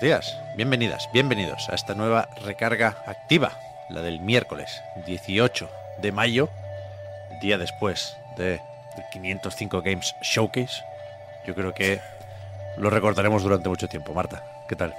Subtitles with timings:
[0.00, 5.68] días, bienvenidas, bienvenidos a esta nueva recarga activa, la del miércoles 18
[6.00, 6.50] de mayo,
[7.40, 8.60] día después de
[9.10, 10.84] 505 Games Showcase.
[11.46, 12.00] Yo creo que
[12.76, 14.14] lo recordaremos durante mucho tiempo.
[14.14, 14.94] Marta, ¿qué tal?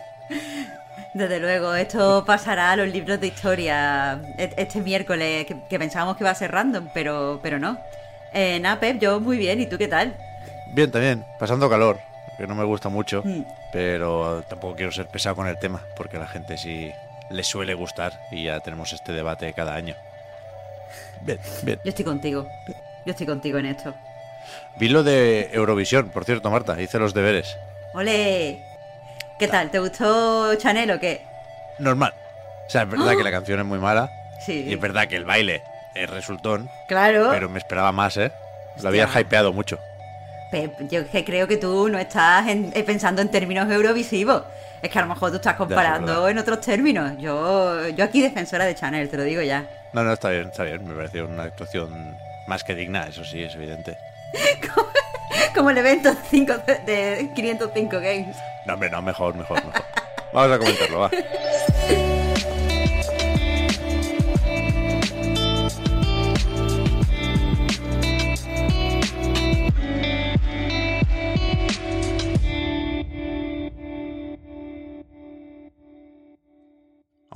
[1.14, 6.18] Desde luego, esto pasará a los libros de historia e- este miércoles, que, que pensábamos
[6.18, 7.80] que iba a ser random, pero, pero no.
[8.34, 10.18] Eh, nada, Pep, yo muy bien, ¿y tú qué tal?
[10.74, 12.00] Bien, también, pasando calor,
[12.38, 13.44] que no me gusta mucho, Mm.
[13.72, 16.92] Pero tampoco quiero ser pesado con el tema, porque a la gente sí
[17.30, 19.96] le suele gustar y ya tenemos este debate cada año.
[21.22, 21.80] Bien, bien.
[21.84, 22.48] Yo estoy contigo.
[23.06, 23.94] Yo estoy contigo en esto.
[24.78, 27.58] Vi lo de Eurovisión, por cierto, Marta, hice los deberes.
[27.94, 28.64] ¡Ole!
[29.38, 29.70] ¿Qué tal?
[29.72, 31.22] ¿Te gustó Chanel o qué?
[31.78, 32.14] Normal.
[32.68, 34.10] O sea, es verdad que la canción es muy mala,
[34.40, 34.66] Sí.
[34.68, 35.64] y es verdad que el baile
[35.96, 37.30] es resultón, Claro.
[37.32, 38.32] pero me esperaba más, ¿eh?
[38.82, 39.22] Lo habían Hostia.
[39.22, 39.80] hypeado mucho.
[40.52, 44.44] Pep, yo que creo que tú no estás en- eh, pensando en términos eurovisivos.
[44.82, 47.14] Es que a lo mejor tú estás comparando en otros términos.
[47.20, 49.66] Yo, yo aquí defensora de Chanel, te lo digo ya.
[49.94, 50.88] No, no, está bien, está bien.
[50.88, 52.16] Me pareció una actuación
[52.48, 53.98] más que digna, eso sí, es evidente.
[55.56, 58.36] Como el evento 5 de, de 505 Games.
[58.66, 59.84] No, hombre, no, mejor, mejor, mejor.
[60.32, 61.12] Vamos a comentarlo, va.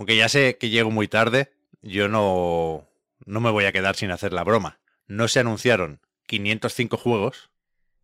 [0.03, 2.89] Aunque ya sé que llego muy tarde, yo no,
[3.23, 4.77] no me voy a quedar sin hacer la broma.
[5.07, 7.51] No se anunciaron 505 juegos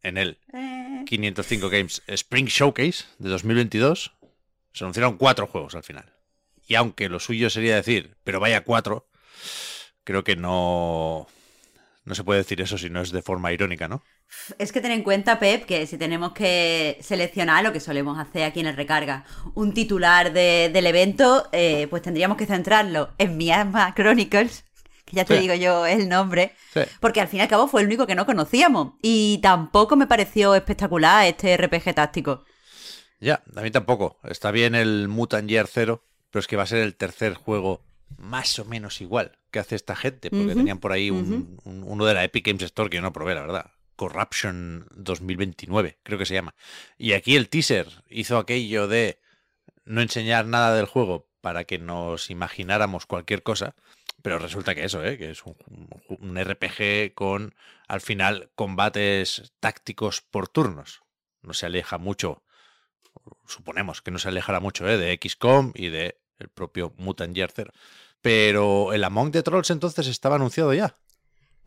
[0.02, 4.14] en el Eh, 505 Games Spring Showcase de 2022.
[4.72, 6.14] Se anunciaron cuatro juegos al final.
[6.66, 9.10] Y aunque lo suyo sería decir, pero vaya cuatro,
[10.06, 11.28] creo que no,
[12.06, 14.06] no se puede decir eso si no es de forma irónica, ¿no?
[14.58, 18.44] Es que ten en cuenta, Pep, que si tenemos que seleccionar lo que solemos hacer
[18.44, 19.26] aquí en el Recarga,
[19.56, 24.66] un titular de- del evento, eh, pues tendríamos que centrarlo en Miasma Chronicles,
[25.06, 25.42] que ya te Sí.
[25.42, 26.82] digo yo el nombre, Sí.
[27.00, 28.94] porque al fin y al cabo fue el único que no conocíamos.
[29.02, 32.44] Y tampoco me pareció espectacular este RPG táctico.
[33.20, 34.20] Ya, a mí tampoco.
[34.24, 37.82] Está bien el Mutant Year 0, pero es que va a ser el tercer juego
[38.18, 42.06] más o menos igual que hace esta gente, porque tenían por ahí un- un- uno
[42.06, 43.72] de la Epic Games Store que yo no probé, la verdad.
[44.00, 46.56] Corruption 2029, creo que se llama.
[46.98, 49.20] Y aquí el teaser hizo aquello de
[49.84, 53.76] no enseñar nada del juego para que nos imagináramos cualquier cosa,
[54.22, 55.18] pero resulta que eso, ¿eh?
[55.18, 55.58] que es un,
[56.08, 57.56] un RPG con,
[57.90, 61.02] al final, combates tácticos por turnos.
[61.42, 62.42] No se aleja mucho
[63.46, 64.98] suponemos que no se alejará mucho ¿eh?
[64.98, 67.74] de XCOM y de el propio Mutant Year Zero.
[68.22, 70.96] Pero el Among the Trolls entonces estaba anunciado ya.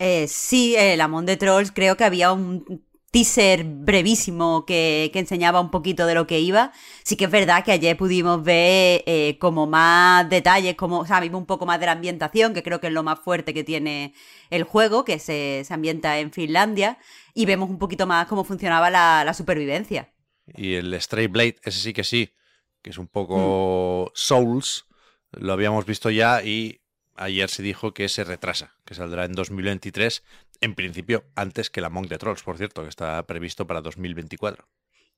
[0.05, 5.61] Eh, sí, el Among the Trolls creo que había un teaser brevísimo que, que enseñaba
[5.61, 6.73] un poquito de lo que iba.
[7.05, 11.21] Sí que es verdad que ayer pudimos ver eh, como más detalles, como, o sea,
[11.21, 13.62] vimos un poco más de la ambientación, que creo que es lo más fuerte que
[13.62, 14.12] tiene
[14.51, 16.99] el juego, que se, se ambienta en Finlandia,
[17.33, 20.12] y vemos un poquito más cómo funcionaba la, la supervivencia.
[20.57, 22.35] Y el Stray Blade, ese sí que sí,
[22.83, 24.85] que es un poco Souls,
[25.31, 26.81] lo habíamos visto ya y
[27.17, 30.23] ayer se dijo que se retrasa, que saldrá en 2023,
[30.61, 34.67] en principio antes que el Among the Trolls, por cierto, que está previsto para 2024.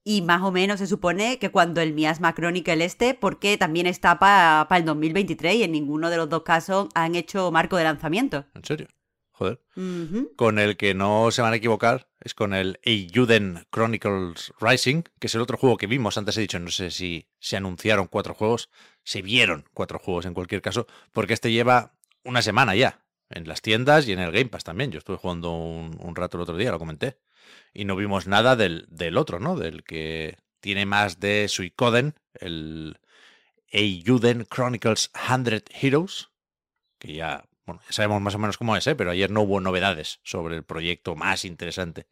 [0.07, 4.19] Y más o menos se supone que cuando el Miasma Chronicle este, porque también está
[4.19, 8.45] para el 2023 y en ninguno de los dos casos han hecho marco de lanzamiento.
[8.55, 8.89] ¿En serio?
[9.31, 9.61] Joder.
[10.37, 15.27] Con el que no se van a equivocar es con el Eiyuden Chronicles Rising, que
[15.27, 16.17] es el otro juego que vimos.
[16.17, 18.71] Antes he dicho, no sé si se anunciaron cuatro juegos,
[19.05, 23.63] se vieron cuatro juegos en cualquier caso, porque este lleva una semana ya en las
[23.63, 24.91] tiendas y en el Game Pass también.
[24.91, 27.19] Yo estuve jugando un, rato el otro día, lo comenté.
[27.73, 29.57] Y no vimos nada del, del otro, ¿no?
[29.57, 32.99] Del que tiene más de Suicoden, el
[33.69, 36.31] Eiyuden Chronicles 100 Heroes,
[36.99, 37.45] que ya
[37.89, 38.95] sabemos más o menos cómo es, ¿eh?
[38.95, 42.07] pero ayer no hubo novedades sobre el proyecto más interesante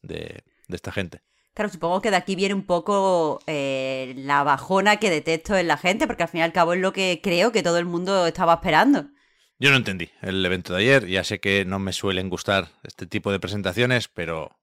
[0.00, 1.22] de, de esta gente.
[1.54, 5.76] Claro, supongo que de aquí viene un poco eh, la bajona que detecto en la
[5.76, 8.26] gente, porque al fin y al cabo es lo que creo que todo el mundo
[8.26, 9.10] estaba esperando.
[9.58, 13.06] Yo no entendí el evento de ayer, ya sé que no me suelen gustar este
[13.06, 14.58] tipo de presentaciones, pero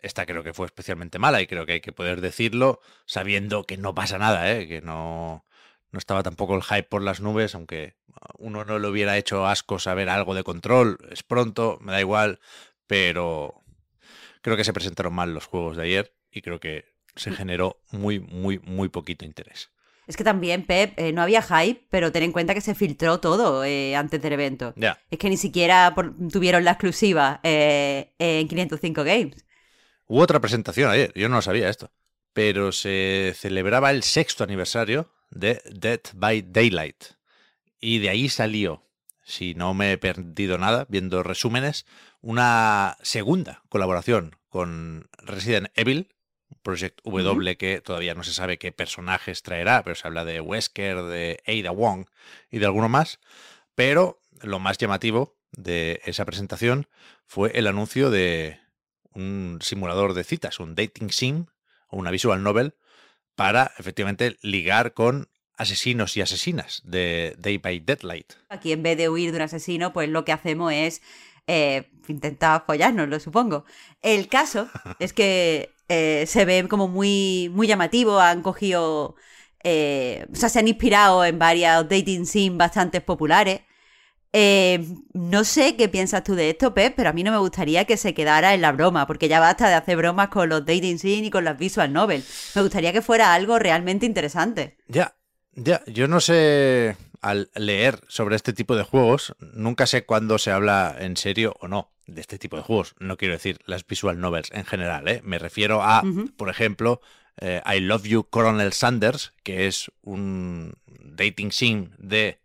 [0.00, 3.76] esta creo que fue especialmente mala y creo que hay que poder decirlo sabiendo que
[3.76, 4.66] no pasa nada, ¿eh?
[4.66, 5.46] que no,
[5.92, 7.96] no estaba tampoco el hype por las nubes, aunque
[8.38, 12.40] uno no le hubiera hecho asco saber algo de control, es pronto, me da igual,
[12.86, 13.61] pero
[14.42, 16.84] creo que se presentaron mal los juegos de ayer y creo que
[17.16, 17.34] se Mm.
[17.34, 19.70] generó muy, muy, muy poquito interés.
[20.06, 23.20] Es que también, Pep, eh, no había hype, pero ten en cuenta que se filtró
[23.20, 24.72] todo eh, antes del evento.
[24.76, 29.46] Ya, Es que ni siquiera por- tuvieron la exclusiva eh, en 505 Games.
[30.06, 31.90] hubo otra presentación ayer, yo no lo sabía esto,
[32.32, 37.04] pero se celebraba el sexto aniversario de Dead by Daylight
[37.80, 38.82] y de ahí salió,
[39.24, 41.86] si no me he perdido nada, viendo resúmenes,
[42.20, 46.08] una segunda colaboración con Resident Evil,
[46.62, 51.02] Project W que todavía no se sabe qué personajes traerá, pero se habla de Wesker,
[51.02, 52.06] de Ada Wong
[52.50, 53.20] y de alguno más.
[53.74, 56.88] Pero lo más llamativo de esa presentación
[57.26, 58.60] fue el anuncio de
[59.14, 61.46] un simulador de citas, un dating sim
[61.88, 62.74] o una visual novel
[63.34, 68.32] para efectivamente ligar con asesinos y asesinas de Day by Deadlight.
[68.48, 71.02] Aquí en vez de huir de un asesino, pues lo que hacemos es
[71.46, 73.64] eh, intentar follárnoslo, supongo.
[74.00, 74.68] El caso
[74.98, 79.16] es que eh, se ve como muy, muy llamativo, han cogido,
[79.62, 83.60] eh, o sea, se han inspirado en varios dating sims bastante populares.
[84.34, 87.84] Eh, no sé qué piensas tú de esto, Pep, pero a mí no me gustaría
[87.84, 90.98] que se quedara en la broma, porque ya basta de hacer bromas con los dating
[90.98, 92.52] sims y con las visual novels.
[92.54, 94.78] Me gustaría que fuera algo realmente interesante.
[94.88, 95.14] Ya,
[95.54, 100.50] ya, yo no sé, al leer sobre este tipo de juegos, nunca sé cuándo se
[100.50, 102.94] habla en serio o no de este tipo de juegos.
[102.98, 105.20] No quiero decir las visual novels en general, ¿eh?
[105.24, 106.02] Me refiero a,
[106.36, 107.00] por ejemplo,
[107.40, 112.38] eh, I Love You Colonel Sanders, que es un dating sim de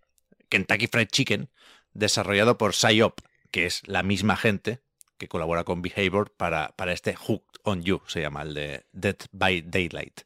[0.50, 1.50] Kentucky Fried Chicken
[1.94, 3.19] desarrollado por PsyOp,
[3.51, 4.80] que es la misma gente
[5.18, 9.18] que colabora con Behavior para, para este Hooked on You, se llama el de Dead
[9.31, 10.21] by Daylight.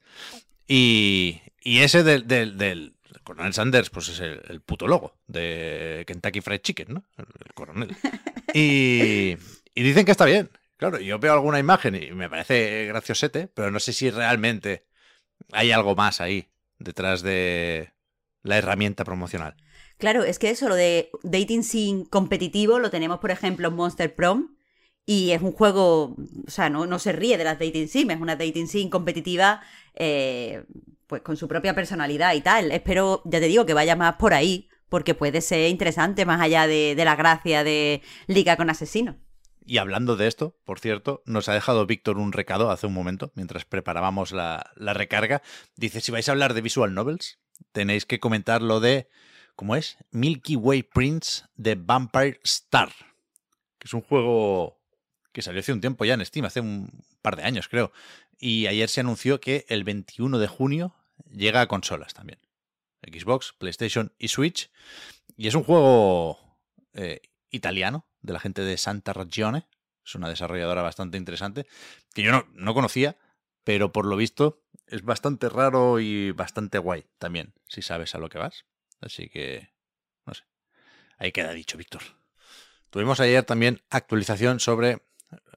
[0.68, 6.04] Y, y ese del, del, del Coronel Sanders, pues es el, el puto logo de
[6.08, 7.04] Kentucky Fried Chicken, ¿no?
[7.18, 7.96] El, el coronel.
[8.54, 9.38] Y,
[9.74, 10.50] y dicen que está bien.
[10.75, 14.88] Claro, yo veo alguna imagen y me parece graciosete, pero no sé si realmente
[15.54, 16.50] hay algo más ahí
[16.80, 17.94] detrás de
[18.44, 19.56] la herramienta promocional.
[19.98, 24.13] Claro, es que eso, lo de dating sim competitivo, lo tenemos, por ejemplo, en Monster
[24.16, 24.56] Prom.
[25.06, 26.16] Y es un juego,
[26.48, 29.62] o sea, no, no se ríe de las dating sim, es una dating sim competitiva,
[29.96, 30.63] eh,
[31.12, 32.72] pues con su propia personalidad y tal.
[32.72, 36.68] Espero, ya te digo, que vaya más por ahí, porque puede ser interesante más allá
[36.68, 39.18] de, de la gracia de Liga con Asesino.
[39.66, 43.34] Y hablando de esto, por cierto, nos ha dejado Víctor un recado hace un momento,
[43.36, 45.42] mientras preparábamos la, la recarga.
[45.75, 47.40] Dice, si vais a hablar de visual novels,
[47.74, 49.10] tenéis que comentar lo de,
[49.58, 49.98] ¿cómo es?
[50.12, 52.94] Milky Way Prince de Vampire Star,
[53.80, 54.80] que es un juego
[55.34, 57.92] que salió hace un tiempo ya en Steam, hace un par de años creo.
[58.40, 60.96] Y ayer se anunció que el 21 de junio
[61.31, 62.39] llega a consolas también.
[63.01, 64.72] Xbox, PlayStation y Switch.
[65.38, 66.39] Y es un juego
[66.94, 69.68] eh, italiano, de la gente de Santa Ragione.
[70.06, 71.68] Es una desarrolladora bastante interesante,
[72.13, 73.18] que yo no, no conocía,
[73.63, 78.30] pero por lo visto es bastante raro y bastante guay también, si sabes a lo
[78.30, 78.66] que vas.
[79.00, 79.69] Así que,
[80.25, 80.44] no sé.
[81.18, 82.01] Ahí queda dicho, Víctor.
[82.89, 85.01] Tuvimos ayer también actualización sobre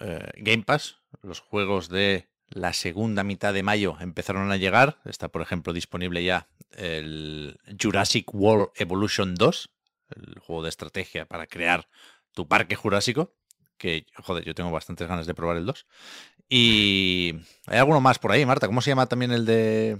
[0.00, 1.00] eh, Game Pass.
[1.22, 5.00] Los juegos de la segunda mitad de mayo empezaron a llegar.
[5.04, 9.70] Está, por ejemplo, disponible ya el Jurassic World Evolution 2,
[10.16, 11.88] el juego de estrategia para crear
[12.32, 13.34] tu parque jurásico.
[13.76, 15.86] Que, joder, yo tengo bastantes ganas de probar el 2.
[16.48, 17.34] Y
[17.66, 18.68] hay alguno más por ahí, Marta.
[18.68, 19.98] ¿Cómo se llama también el de,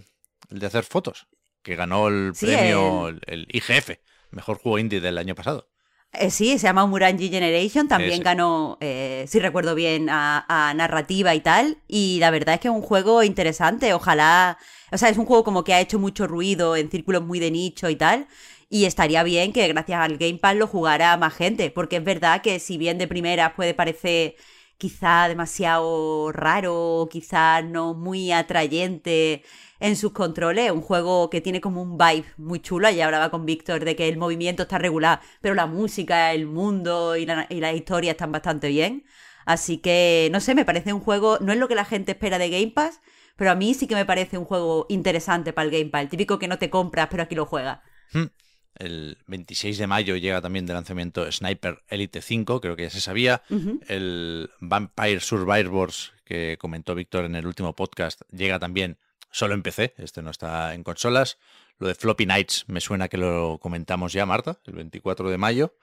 [0.48, 1.26] el de hacer fotos?
[1.62, 3.20] Que ganó el Sí, premio, el...
[3.26, 3.98] el IGF,
[4.30, 5.68] mejor juego indie del año pasado.
[6.16, 8.22] Eh, sí, se llama Murangi Generation, también Ese.
[8.22, 11.78] ganó, eh, si recuerdo bien, a, a narrativa y tal.
[11.88, 14.56] Y la verdad es que es un juego interesante, ojalá,
[14.92, 17.50] o sea, es un juego como que ha hecho mucho ruido en círculos muy de
[17.50, 18.28] nicho y tal.
[18.70, 22.42] Y estaría bien que gracias al Game Pass lo jugara más gente, porque es verdad
[22.42, 24.36] que si bien de primeras puede parecer
[24.78, 29.42] quizá demasiado raro, quizá no muy atrayente
[29.84, 33.44] en sus controles, un juego que tiene como un vibe muy chulo, ya hablaba con
[33.44, 37.60] Víctor de que el movimiento está regular, pero la música, el mundo y la, y
[37.60, 39.04] la historia están bastante bien.
[39.44, 42.38] Así que, no sé, me parece un juego, no es lo que la gente espera
[42.38, 43.02] de Game Pass,
[43.36, 46.08] pero a mí sí que me parece un juego interesante para el Game Pass, el
[46.08, 47.80] típico que no te compras, pero aquí lo juegas.
[48.14, 48.28] Hmm.
[48.76, 53.02] El 26 de mayo llega también de lanzamiento Sniper Elite 5, creo que ya se
[53.02, 53.42] sabía.
[53.86, 58.96] El Vampire Survivors que comentó Víctor en el último podcast llega también
[59.34, 61.38] solo en PC, este no está en consolas.
[61.80, 65.74] Lo de Floppy Nights me suena que lo comentamos ya, Marta, el 24 de mayo.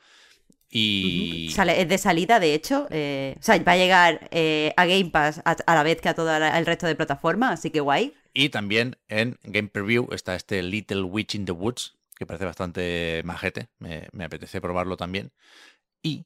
[0.69, 1.51] Y.
[1.53, 2.87] Sale, es de salida, de hecho.
[2.91, 6.07] eh, o sea, va a llegar eh, a Game Pass a, a la vez que
[6.07, 8.13] a todo el resto de plataformas, así que guay.
[8.33, 13.21] Y también en Game Preview está este Little Witch in the Woods, que parece bastante
[13.25, 13.67] majete.
[13.79, 15.33] Me, me apetece probarlo también.
[16.01, 16.23] Y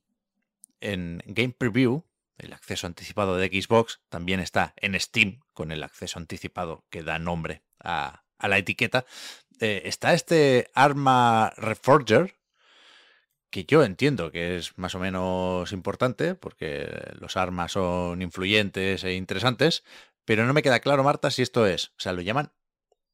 [0.79, 2.03] en Game Preview,
[2.37, 7.19] el acceso anticipado de Xbox también está en Steam, con el acceso anticipado que da
[7.19, 9.05] nombre a, a la etiqueta.
[9.59, 12.35] Eh, está este arma Reforger,
[13.49, 16.89] que yo entiendo que es más o menos importante, porque
[17.19, 19.83] los armas son influyentes e interesantes,
[20.25, 22.51] pero no me queda claro, Marta, si esto es, o sea, lo llaman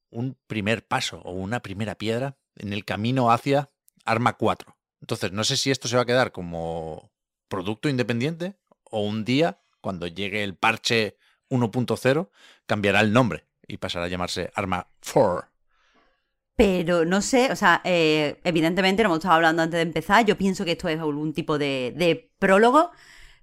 [0.09, 3.71] un primer paso o una primera piedra en el camino hacia
[4.03, 4.77] Arma 4.
[5.01, 7.11] Entonces, no sé si esto se va a quedar como
[7.47, 8.55] producto independiente
[8.91, 11.17] o un día, cuando llegue el parche
[11.49, 12.29] 1.0,
[12.65, 15.47] cambiará el nombre y pasará a llamarse Arma 4.
[16.55, 20.37] Pero no sé, o sea, eh, evidentemente, lo hemos estado hablando antes de empezar, yo
[20.37, 22.91] pienso que esto es algún tipo de, de prólogo.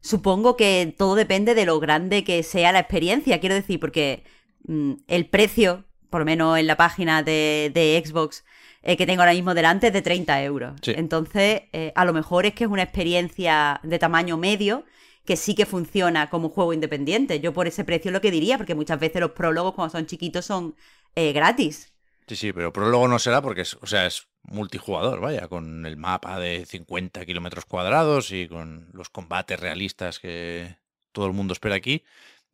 [0.01, 4.23] Supongo que todo depende de lo grande que sea la experiencia, quiero decir, porque
[4.69, 8.45] mm, el precio, por lo menos en la página de, de Xbox
[8.83, 10.81] eh, que tengo ahora mismo delante, es de 30 euros.
[10.83, 10.93] Sí.
[10.97, 14.85] Entonces, eh, a lo mejor es que es una experiencia de tamaño medio
[15.29, 17.39] que sí que funciona como juego independiente.
[17.39, 20.47] Yo por ese precio lo que diría, porque muchas veces los prólogos cuando son chiquitos
[20.47, 20.75] son
[21.15, 21.93] eh, gratis.
[22.27, 25.99] Sí, sí, pero prólogo no será porque es, o sea, es multijugador, vaya, con el
[25.99, 30.79] mapa de 50 kilómetros cuadrados y con los combates realistas que
[31.13, 32.05] todo el mundo espera aquí.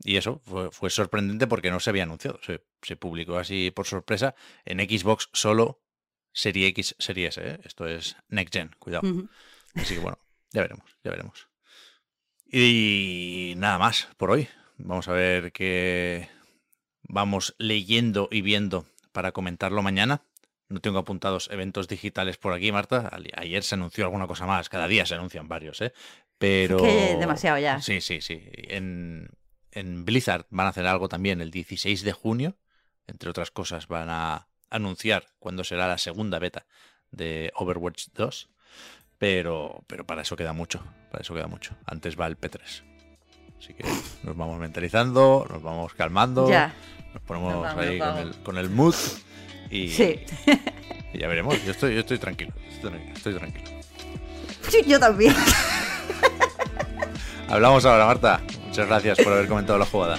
[0.03, 2.41] Y eso fue, fue sorprendente porque no se había anunciado.
[2.43, 5.81] Se, se publicó así por sorpresa en Xbox solo
[6.33, 7.41] Serie X, Serie S.
[7.41, 7.61] ¿eh?
[7.63, 9.07] Esto es Next Gen, cuidado.
[9.77, 10.19] Así que bueno,
[10.51, 11.54] ya veremos, ya veremos.
[12.57, 14.47] Y nada más por hoy.
[14.79, 16.29] Vamos a ver qué
[17.03, 20.23] vamos leyendo y viendo para comentarlo mañana.
[20.69, 23.11] No tengo apuntados eventos digitales por aquí, Marta.
[23.37, 24.69] Ayer se anunció alguna cosa más.
[24.69, 25.93] Cada día se anuncian varios, ¿eh?
[26.39, 26.77] Pero...
[26.77, 27.83] que demasiado ya.
[27.83, 28.41] Sí, sí, sí.
[28.53, 29.31] En,
[29.73, 32.57] en Blizzard van a hacer algo también el 16 de junio.
[33.09, 36.67] Entre otras cosas, van a anunciar cuándo será la segunda beta
[37.11, 38.49] de Overwatch 2.
[39.19, 40.83] Pero, pero para eso queda mucho.
[41.11, 41.75] Para eso queda mucho.
[41.87, 42.61] Antes va el P3.
[43.59, 43.85] Así que
[44.23, 46.49] nos vamos mentalizando, nos vamos calmando.
[46.49, 46.75] Ya.
[47.15, 48.95] Nos ponemos Nos vamos, ahí nos con el, con el mood.
[49.71, 50.21] Y, Sí.
[51.15, 51.63] y ya veremos.
[51.65, 52.53] Yo estoy, yo estoy tranquilo.
[52.71, 53.71] Estoy, tranquilo, estoy tranquilo.
[54.87, 55.35] Yo también.
[57.49, 58.41] Hablamos ahora, Marta.
[58.67, 60.19] Muchas gracias por haber comentado la jugada.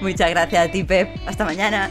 [0.00, 1.08] Muchas gracias a ti, Pep.
[1.26, 1.90] Hasta mañana.